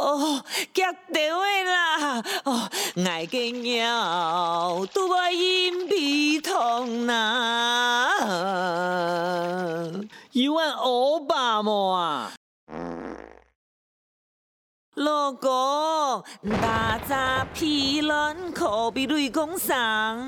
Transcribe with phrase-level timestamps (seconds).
[0.00, 2.22] 哦，夹到的啦！
[2.44, 2.70] 哦，
[3.06, 8.10] 爱个鸟都爱饮鼻痛呐。
[10.32, 12.32] 有碗欧巴么啊？
[14.94, 16.24] 老公，
[16.60, 20.18] 大闸皮卵可比雷公上，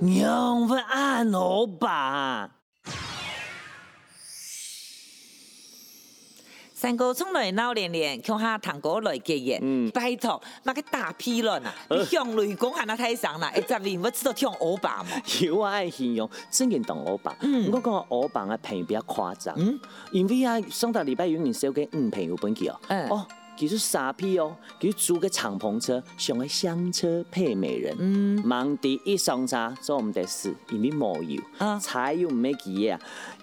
[0.00, 2.50] 娘们按欧巴。
[6.82, 9.56] 三哥从来闹连连，看下堂哥来结业。
[9.62, 15.10] 嗯，拜托，那个大批人啊， 你向雷公喊他太上啦， 一十年我知道听欧巴嘛。
[15.40, 17.36] 有啊爱形容，真嘅当欧巴。
[17.42, 19.54] 嗯，我讲欧巴嘅朋友比较夸张。
[19.56, 19.78] 嗯，
[20.10, 22.76] 因为啊，上个礼拜有人收给五朋友本去哦。
[22.88, 23.08] 嗯。
[23.08, 23.24] 哦，
[23.56, 27.96] 其实傻逼哦，佢租个敞篷车，上个香车配美人。
[27.98, 28.42] 嗯。
[28.44, 31.40] 忙地一上车做唔得事，因为冇油。
[31.58, 31.78] 啊。
[31.78, 33.00] 柴油唔咩嘢啊？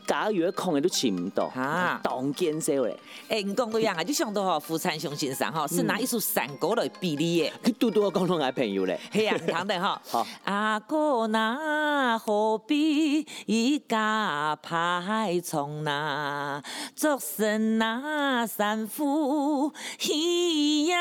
[0.08, 2.98] 加油空的都请唔到，啊，当建设嘞。
[3.28, 7.52] 哎，你讲对呀，就想到吼，福山雄先生吼是拿一首山歌来比拟的。
[7.64, 9.00] 佢多多讲拢爱朋友嘞。
[9.12, 10.02] 嘿呀，听得哈。
[10.10, 10.26] 好。
[10.46, 16.64] 阿哥那何必一家排从那，
[16.96, 19.72] 作甚那三夫
[20.08, 21.00] 一样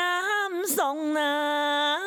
[0.67, 1.99] 送啊。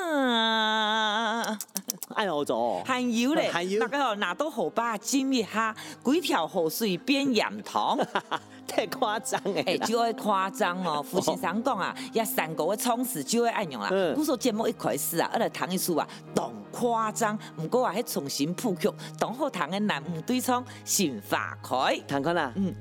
[2.14, 7.98] 哎呦，做还有嘞，还有那个拿到河坝浸一下，几条河水变盐塘，
[8.68, 9.62] 太夸张哎！
[9.66, 11.02] 哎，就爱夸张哦。
[11.08, 13.88] 父亲常讲啊，一三个嘅创始就会按用啦。
[14.16, 22.52] 我说节目一开始啊，二来谈一首啊，懂夸张，不过啊，还重新谱曲，当好谈嘅南吴对唱心花开，谈过啦。
[22.56, 22.74] 嗯。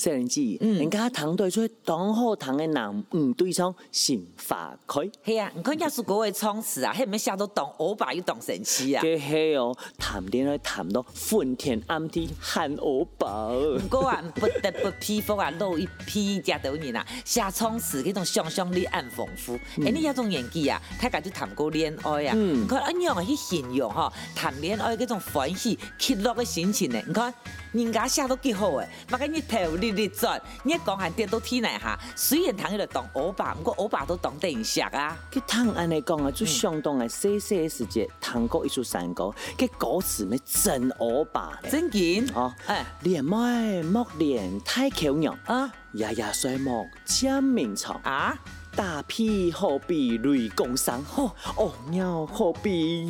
[0.00, 5.02] 细人子，嗯，人家堂队出当好堂的人，唔对唱心花开。
[5.26, 9.02] 系啊，你看亚叔国的创始啊，还没写到当欧巴又当神奇啊。
[9.02, 13.50] 嘅系哦，谈恋爱谈到昏天暗地喊欧巴。
[13.82, 19.54] 不过啊，不得不佩服啊，老一批家头人啊，写创始嗰种想象力很丰富。
[19.54, 26.98] 哎、嗯，你那种演技啊，大家就谈过恋爱啊，嗯，你看一样去形容哈，谈恋爱嗰种欢喜、快乐的心情呢？
[27.06, 27.34] 你看
[27.72, 31.98] 人家写到几好诶，那个日头你你转，你讲还跌到天来哈。
[32.16, 35.16] 虽然糖伊就当欧巴，不过欧巴都当电视啊。
[35.30, 41.70] 佮糖安尼讲啊，就相当的细细的时节，糖果一出山歌，佮歌词咪真欧巴嘞。
[41.70, 48.38] 真紧哦，哎，连麦莫连太口娘啊，牙牙衰木签名草啊，
[48.74, 53.04] 大屁何必雷公山，哦，鸟何必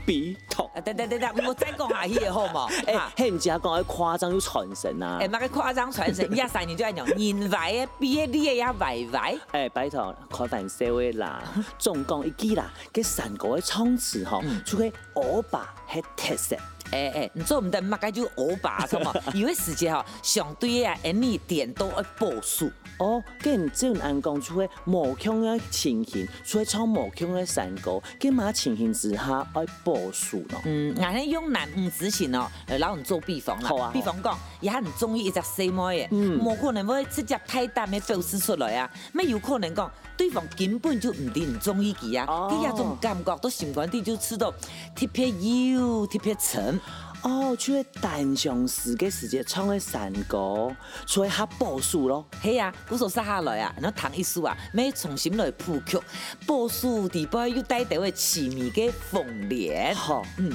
[0.00, 0.06] 阴。
[0.06, 0.68] 比痛！
[0.84, 2.66] 等等等等，我再讲下去好冇？
[2.86, 5.18] 哎，嘿，人家讲夸张又传神啊！
[5.20, 9.36] 哎，那个夸张传神， 一三年就爱讲人歪的，比的你也要歪歪。
[9.52, 11.42] 哎，拜托，开玩笑的啦，
[11.78, 16.56] 总共一句啦，给山歌的唱词吼，除非欧巴系特色。
[16.92, 19.14] 哎哎，你做唔得，乜该就欧巴，是冇？
[19.38, 22.70] 有的时节吼，相对啊，而你点都爱报数。
[23.00, 30.60] 哦，跟正安讲出个无腔的情形，出来唱无腔的山歌，跟嘛情形之下爱报数咯。
[30.66, 33.68] 嗯，俺系用男唔之前哦，来攞人做比方啦。
[33.70, 33.90] 好啊。
[33.94, 38.90] 比方讲，伊系唔中意一只细妹嘅，嗯，冇可能会直接太大嘅表示出来啊。
[39.14, 42.26] 咩有可能讲，对方根本就唔啲唔中意佢啊。
[42.28, 42.48] 哦。
[42.52, 44.52] 佢一种感觉都习惯啲就知道
[44.94, 46.78] 特别幽，特别沉。
[47.22, 50.74] 哦，出去单相思嘅时节唱嘅山歌，
[51.06, 52.24] 所以较朴素咯。
[52.42, 55.98] 系啊，古时杀下来啊，那唐一书啊，每重新来谱曲，
[56.46, 59.94] 朴素地背又带点嘅凄迷嘅风莲。
[59.94, 60.52] 好，嗯。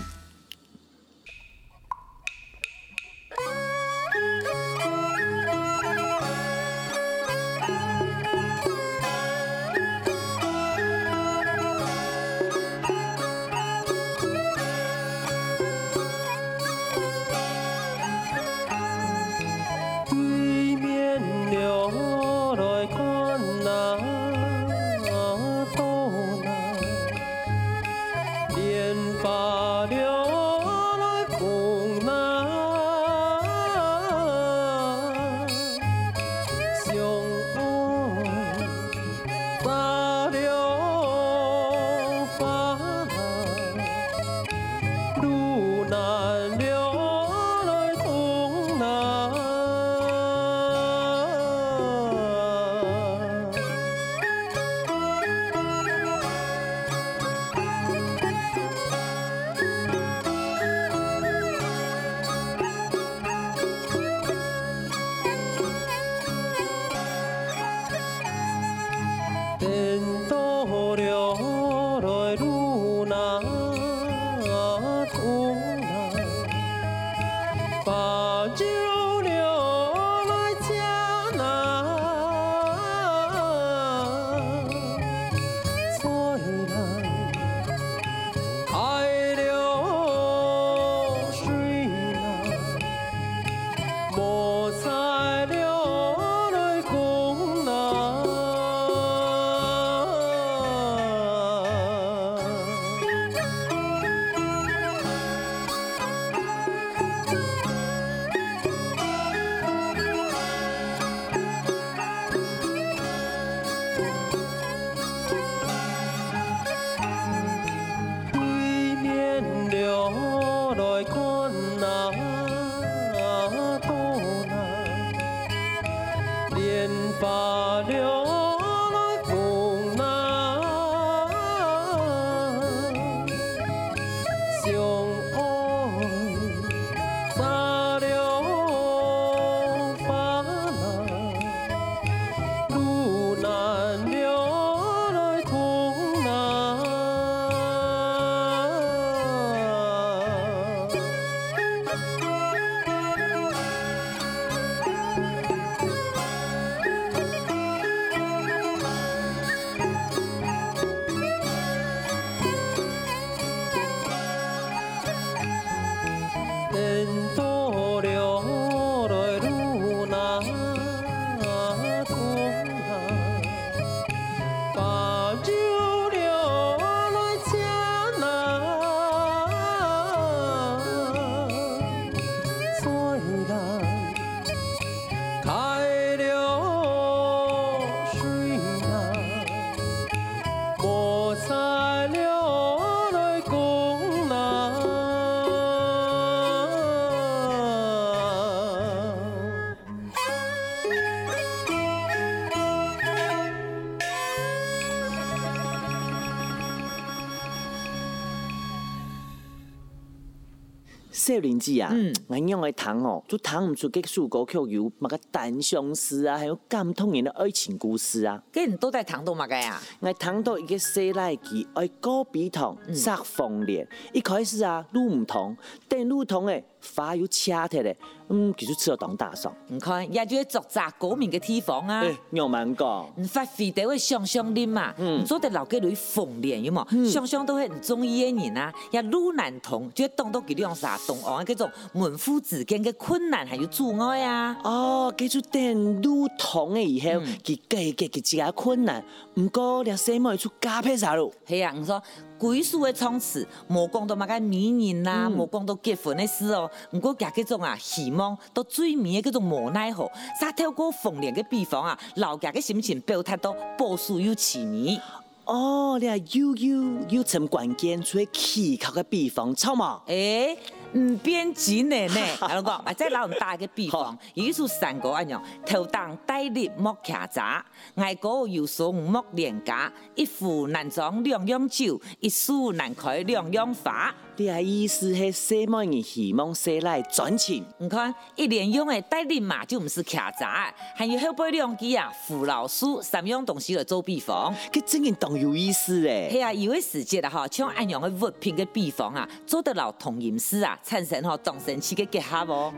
[211.26, 211.92] 少年纪啊，
[212.30, 218.40] 俺用的糖哦，就糖唔出给苏果曲有乜个单相思啊，还有感动人的爱情故事啊。
[218.52, 219.82] 跟你都在糖豆嘛个呀？
[220.02, 223.88] 我糖豆一个西来记，爱高比糖，杀凤莲。
[224.14, 226.64] 一开始啊，路唔同，但路同诶，
[226.96, 227.96] 花又掐脱嘞。
[228.28, 229.54] 嗯，其实吃了当大爽。
[229.68, 232.02] 你看，也就做杂国民的地方啊。
[232.02, 234.92] 哎，牛蛮讲，你发挥得会香香的嘛。
[234.98, 237.08] 嗯，做得老给你凤莲有冇？
[237.08, 244.58] 香香都会唔中意的人啊，也路难同，就当到佢哋用啥东岸嗰种门户之间的困难还有阻碍啊。
[244.64, 247.10] 哦，记住等路同的以后，
[247.44, 249.04] 佢解决佢自家困难，
[249.36, 251.32] 唔过你细妹出加配啥咯？
[251.46, 252.02] 系啊，你说。
[252.38, 256.70] 归属的冲刺，无讲到嘛个迷人啦，无讲到结婚的事哦。
[256.92, 260.10] 不过夹嗰种啊，希望到最尾嘅嗰种无奈何，
[260.42, 265.00] 煞透过凤莲嘅比方啊，老家的心情表达到波数又痴迷。
[265.46, 270.02] 哦，你系悠悠又从关键，最奇巧嘅比方，错嘛？
[270.08, 270.58] 诶。
[270.98, 272.22] 唔变钱的呢？
[272.40, 277.64] 阿老公，啊，再攞咁大嘅比方，有一首山歌一样，头当戴笠莫徛杂，
[277.96, 284.14] 外国有松莫廉价，一壶难装两样酒，一树难开两样花。
[284.38, 287.64] 你啊意思系什么人希望谁来赚钱？
[287.78, 296.30] 你看一连用的戴笠嘛，就唔是徛闸，还有后背两句啊，扶老树三样东西来做比方，佢真系当有意思咧。
[296.30, 300.78] 系啊，有位时节啊，哈，像安样的物品嘅比方啊，做得了同音诗啊。
[300.84, 302.74] 产生嗬当神奇嘅结合哦，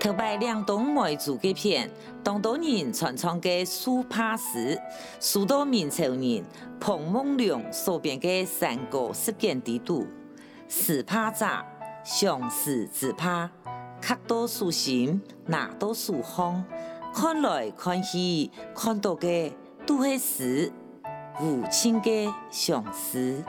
[0.00, 1.88] 特别两栋梅竹嘅片，
[2.24, 4.76] 当多人传唱嘅苏帕斯，
[5.20, 6.44] 苏多明朝人
[6.80, 10.04] 彭梦龙所编嘅山歌实践地图，
[10.70, 11.46] 自拍者，
[12.04, 13.50] 相思自拍，
[14.00, 16.64] 客多抒情，哪多抒芳，
[17.12, 19.26] 看来看去，看到个
[19.84, 20.72] 都是，
[21.40, 23.42] 无情的相思。